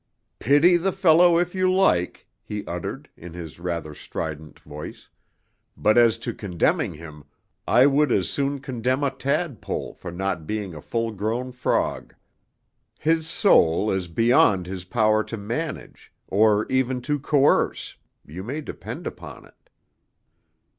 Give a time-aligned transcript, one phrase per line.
[0.39, 5.09] "Pity the fellow, if you like," he uttered, in his rather strident voice;
[5.77, 7.23] "but as to condemning him,
[7.67, 12.15] I would as soon condemn a tadpole for not being a full grown frog.
[12.97, 17.95] His soul is beyond his power to manage, or even to coerce,
[18.25, 19.69] you may depend upon it."